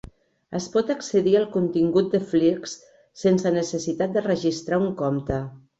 [0.59, 2.73] Es pot accedir al contingut de Flickr
[3.25, 5.45] sense necessitat de registrar un compte.